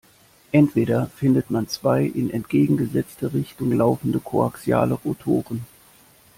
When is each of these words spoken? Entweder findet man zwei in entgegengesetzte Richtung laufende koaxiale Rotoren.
Entweder 0.51 1.11
findet 1.15 1.51
man 1.51 1.67
zwei 1.67 2.05
in 2.05 2.31
entgegengesetzte 2.31 3.33
Richtung 3.35 3.71
laufende 3.71 4.19
koaxiale 4.19 4.95
Rotoren. 4.95 5.63